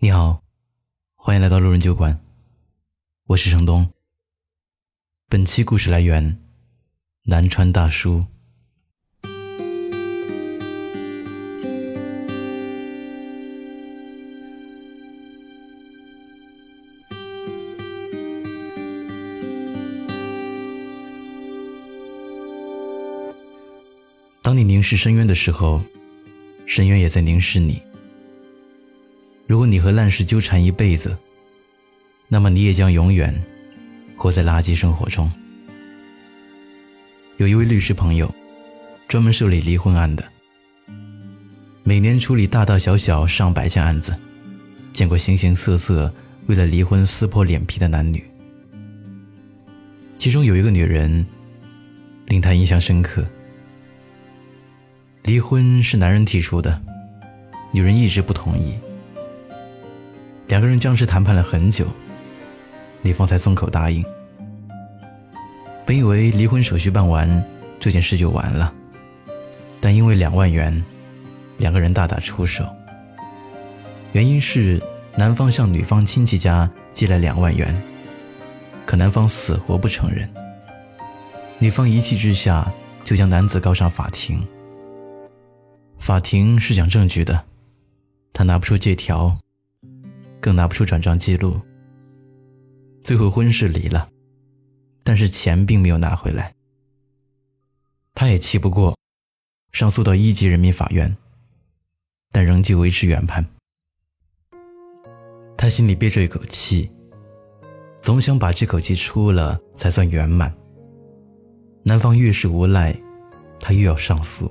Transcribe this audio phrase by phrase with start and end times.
[0.00, 0.44] 你好，
[1.16, 2.20] 欢迎来到路人酒馆，
[3.26, 3.90] 我是程东。
[5.28, 6.38] 本期故事来源
[7.24, 8.22] 南川大叔。
[24.42, 25.82] 当你凝视深渊的时候，
[26.66, 27.82] 深渊也在凝视你。
[29.48, 31.16] 如果你和烂事纠缠一辈子，
[32.28, 33.34] 那么你也将永远
[34.14, 35.28] 活在垃圾生活中。
[37.38, 38.32] 有一位律师朋友，
[39.08, 40.22] 专门受理离婚案的，
[41.82, 44.14] 每年处理大大小小上百件案子，
[44.92, 46.12] 见过形形色色
[46.44, 48.22] 为了离婚撕破脸皮的男女。
[50.18, 51.24] 其中有一个女人
[52.26, 53.24] 令他印象深刻。
[55.22, 56.78] 离婚是男人提出的，
[57.72, 58.78] 女人一直不同意。
[60.48, 61.86] 两个人僵持谈判了很久，
[63.02, 64.02] 女方才松口答应。
[65.84, 67.44] 本以为离婚手续办完，
[67.78, 68.72] 这件事就完了，
[69.78, 70.82] 但因为两万元，
[71.58, 72.66] 两个人大打出手。
[74.12, 74.82] 原因是
[75.16, 77.78] 男方向女方亲戚家借了两万元，
[78.86, 80.28] 可男方死活不承认。
[81.58, 82.72] 女方一气之下
[83.04, 84.42] 就将男子告上法庭。
[85.98, 87.44] 法庭是讲证据的，
[88.32, 89.36] 他拿不出借条。
[90.40, 91.60] 更拿不出转账记录。
[93.02, 94.08] 最后婚事离了，
[95.02, 96.54] 但是钱并没有拿回来。
[98.14, 98.96] 他也气不过，
[99.72, 101.16] 上诉到一级人民法院，
[102.32, 103.44] 但仍旧维持原判。
[105.56, 106.90] 他心里憋着一口气，
[108.00, 110.52] 总想把这口气出了才算圆满。
[111.84, 112.94] 男方越是无赖，
[113.60, 114.50] 他越要上诉。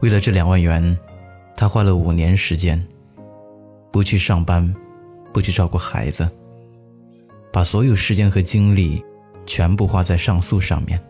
[0.00, 0.98] 为了这两万元，
[1.56, 2.84] 他花了五年时间。
[3.94, 4.74] 不去上班，
[5.32, 6.28] 不去照顾孩子，
[7.52, 9.00] 把所有时间和精力
[9.46, 11.00] 全部花在上诉上面。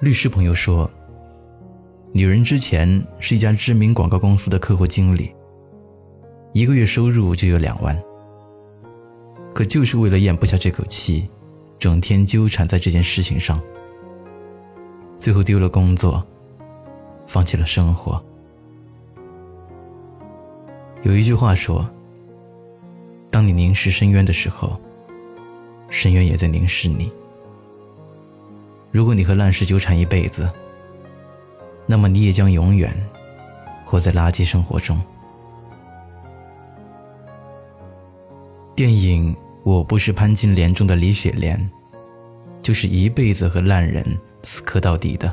[0.00, 0.90] 律师朋友说，
[2.12, 5.34] 女人之前是一家知名广告公司的客户经理，
[6.54, 7.94] 一个月收入就有两万，
[9.52, 11.28] 可就是为了咽不下这口气，
[11.78, 13.60] 整天纠缠在这件事情上，
[15.18, 16.26] 最后丢了工作，
[17.26, 18.18] 放弃了生活。
[21.06, 21.88] 有一句话说
[23.30, 24.76] ：“当你凝视深渊的时候，
[25.88, 27.12] 深渊也在凝视你。”
[28.90, 30.50] 如果你和烂事纠缠一辈子，
[31.86, 32.92] 那么你也将永远
[33.84, 35.00] 活在垃圾生活中。
[38.74, 41.70] 电影《我不是潘金莲》中的李雪莲，
[42.60, 44.04] 就是一辈子和烂人
[44.42, 45.32] 死磕到底的。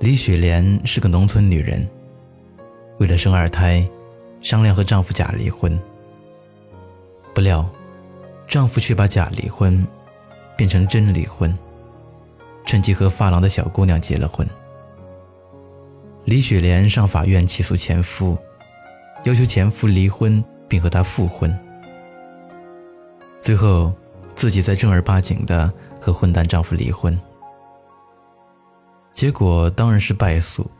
[0.00, 1.86] 李雪莲是个农村女人。
[2.98, 3.86] 为了生二胎，
[4.40, 5.78] 商量和丈夫假离婚。
[7.34, 7.68] 不料，
[8.46, 9.84] 丈夫却把假离婚
[10.56, 11.56] 变成真离婚，
[12.64, 14.48] 趁机和发廊的小姑娘结了婚。
[16.24, 18.38] 李雪莲上法院起诉前夫，
[19.24, 21.54] 要求前夫离婚并和她复婚。
[23.40, 23.92] 最后，
[24.34, 27.18] 自己再正儿八经的和混蛋丈夫离婚。
[29.10, 30.70] 结果当然是败诉。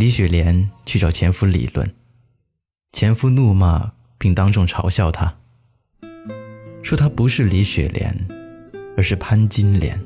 [0.00, 1.94] 李雪莲去找前夫理论，
[2.90, 5.30] 前夫怒骂并当众嘲笑她，
[6.82, 8.16] 说她不是李雪莲，
[8.96, 10.00] 而是潘金莲。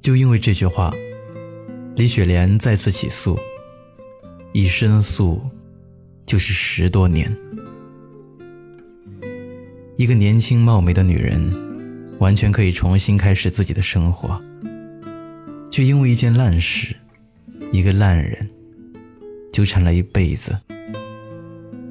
[0.00, 0.94] 就因为这句话，
[1.96, 3.36] 李雪莲再次起诉，
[4.52, 5.42] 一申诉
[6.24, 7.36] 就是十多年。
[9.96, 11.52] 一个年轻貌美的女人，
[12.20, 14.40] 完全可以重新开始自己的生活，
[15.68, 16.94] 却因为一件烂事。
[17.70, 18.48] 一个烂人，
[19.52, 20.58] 纠缠了一辈子，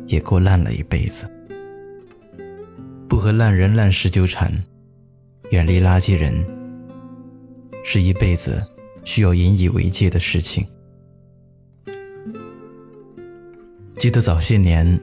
[0.07, 1.29] 也过烂了一辈子。
[3.07, 4.51] 不和烂人烂事纠缠，
[5.51, 6.45] 远离垃圾人，
[7.83, 8.65] 是一辈子
[9.03, 10.65] 需要引以为戒的事情。
[13.97, 14.99] 记得早些年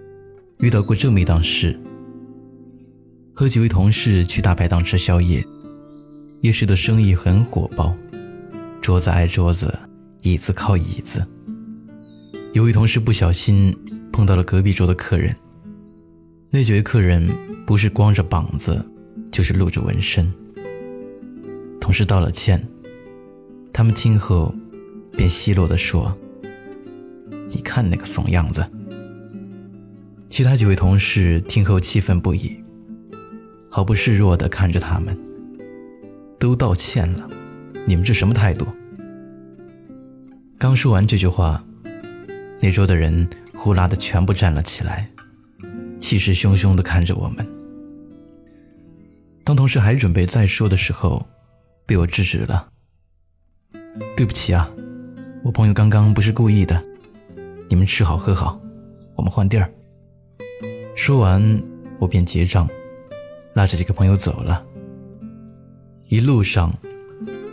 [0.59, 1.79] 遇到过这么一档事：
[3.33, 5.45] 和几位同事去大排档吃宵夜，
[6.41, 7.97] 夜市的生意很火爆，
[8.81, 9.73] 桌子挨桌子。
[10.25, 11.23] 椅子靠椅子，
[12.55, 13.77] 有位同事不小心
[14.11, 15.37] 碰到了隔壁桌的客人。
[16.49, 17.29] 那几位客人
[17.67, 18.83] 不是光着膀子，
[19.31, 20.33] 就是露着纹身。
[21.79, 22.67] 同事道了歉，
[23.71, 24.55] 他们听后
[25.15, 26.17] 便奚落地说
[27.53, 28.67] ：“你看那个怂样子。”
[30.31, 32.65] 其他几位同事听后气愤不已，
[33.69, 35.15] 毫不示弱地看着他们。
[36.39, 37.29] 都道歉了，
[37.85, 38.67] 你们这什么态度？
[40.65, 41.63] 刚说完这句话，
[42.59, 45.07] 那桌的人呼啦的全部站了起来，
[45.99, 47.47] 气势汹汹的看着我们。
[49.45, 51.23] 当同事还准备再说的时候，
[51.85, 52.67] 被我制止了。
[54.17, 54.71] 对不起啊，
[55.45, 56.83] 我朋友刚刚不是故意的，
[57.69, 58.59] 你们吃好喝好，
[59.17, 59.71] 我们换地儿。
[60.97, 61.63] 说完，
[61.99, 62.67] 我便结账，
[63.53, 64.65] 拉着几个朋友走了。
[66.07, 66.73] 一路上，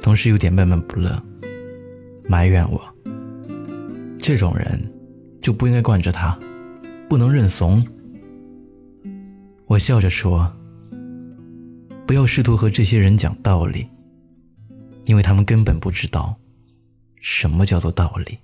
[0.01, 1.21] 同事有点闷闷不乐，
[2.29, 2.81] 埋怨我。
[4.31, 4.81] 这种人
[5.41, 6.39] 就不应该惯着他，
[7.09, 7.85] 不能认怂。
[9.65, 10.49] 我笑着说
[12.07, 13.89] ：“不要试图和这些人讲道理，
[15.03, 16.33] 因为他们根本不知道
[17.19, 18.39] 什么叫做道理。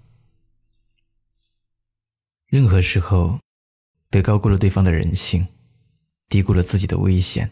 [2.48, 3.40] 任何时候，
[4.10, 5.48] 别高估了对方的人性，
[6.28, 7.50] 低估了自己的危险。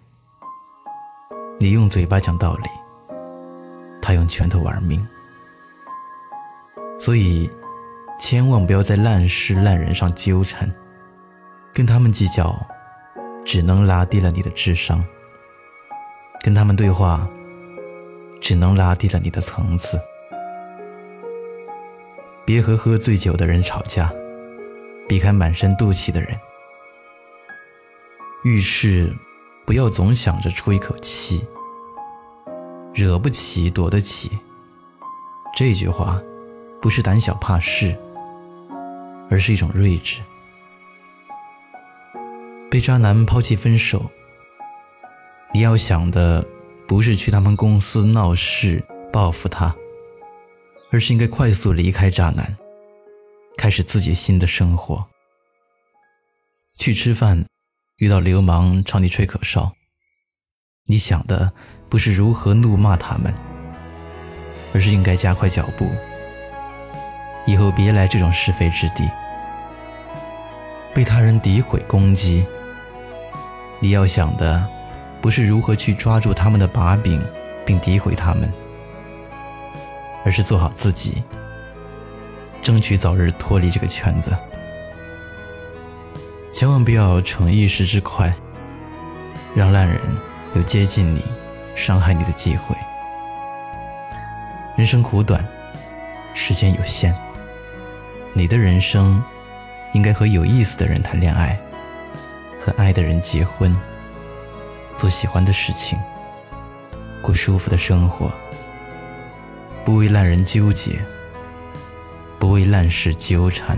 [1.58, 2.68] 你用嘴巴讲道理，
[4.02, 5.00] 他用拳头玩命。
[7.00, 7.50] 所以。”
[8.18, 10.72] 千万不要在烂事烂人上纠缠，
[11.74, 12.56] 跟他们计较，
[13.46, 15.00] 只能拉低了你的智商；
[16.42, 17.28] 跟他们对话，
[18.42, 20.00] 只能拉低了你的层次。
[22.46, 24.12] 别和喝醉酒的人吵架，
[25.08, 26.30] 避开满身肚气的人。
[28.44, 29.12] 遇事
[29.66, 31.44] 不要总想着出一口气，
[32.94, 34.32] 惹不起躲得起。
[35.58, 36.22] 这句话
[36.82, 37.96] 不是胆小怕事。
[39.28, 40.22] 而是一种睿智。
[42.70, 44.08] 被渣男抛弃分手，
[45.52, 46.46] 你要想的
[46.88, 49.76] 不是去他们公司闹事报复他，
[50.92, 52.56] 而是应该快速离开渣男，
[53.58, 55.04] 开始自己新的生活。
[56.78, 57.44] 去吃饭，
[57.98, 59.72] 遇到流氓朝你吹口哨，
[60.86, 61.52] 你想的
[61.90, 63.34] 不是如何怒骂他们，
[64.72, 65.90] 而是应该加快脚步。
[67.46, 69.10] 以后别来这种是非之地。
[70.94, 72.46] 被他人诋毁攻击，
[73.80, 74.66] 你要想的
[75.22, 77.22] 不是如何去抓住他们的把柄
[77.66, 78.52] 并诋毁他们，
[80.24, 81.24] 而是做好自己，
[82.62, 84.36] 争取早日脱离这个圈子。
[86.54, 88.34] 千万不要逞一时之快，
[89.54, 90.00] 让烂人
[90.54, 91.22] 有接近你、
[91.76, 92.74] 伤害你的机会。
[94.78, 95.46] 人生苦短，
[96.34, 97.14] 时间有限。
[98.38, 99.24] 你的人生
[99.94, 101.58] 应该和有意思的人谈恋爱，
[102.60, 103.74] 和爱的人结婚，
[104.98, 105.98] 做喜欢的事情，
[107.22, 108.30] 过舒服的生活，
[109.86, 111.00] 不为烂人纠结，
[112.38, 113.78] 不为烂事纠缠。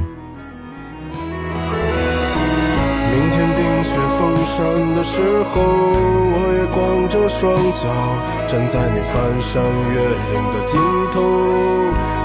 [3.12, 4.58] 明天冰雪封山
[4.96, 5.22] 的时
[5.54, 5.62] 候，
[6.34, 7.86] 我也光着双脚
[8.48, 9.62] 站在你翻山
[9.94, 10.02] 越
[10.34, 10.82] 岭的尽
[11.14, 11.16] 头，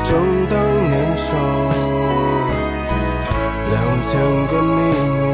[0.08, 0.10] 正
[0.48, 0.56] 当
[0.88, 1.81] 年少。
[4.12, 4.76] 像个秘
[5.22, 5.24] 密，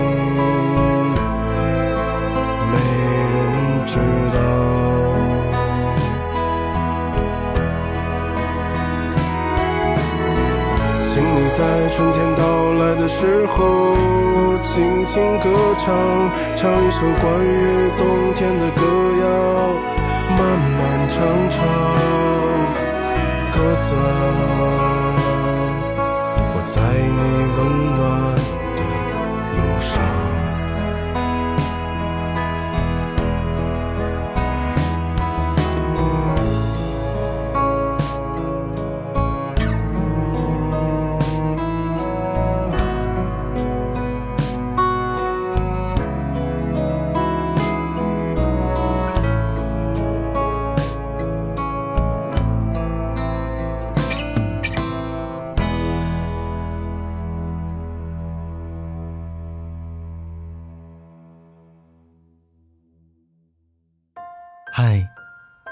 [2.70, 2.74] 没
[3.34, 3.36] 人
[3.86, 3.92] 知
[4.32, 4.38] 道。
[11.10, 11.60] 请你在
[11.90, 12.40] 春天到
[12.74, 13.58] 来的时候，
[14.62, 14.70] 轻
[15.08, 15.10] 轻
[15.40, 15.44] 歌
[15.84, 15.84] 唱，
[16.56, 18.00] 唱一首关于冬
[18.34, 18.80] 天的歌
[19.24, 19.26] 谣，
[20.38, 20.40] 漫
[20.78, 20.78] 漫
[21.08, 21.16] 长
[21.50, 21.56] 长，
[23.52, 24.06] 鸽子啊。
[26.70, 27.20] 在你
[27.56, 27.58] 温
[27.96, 27.98] 暖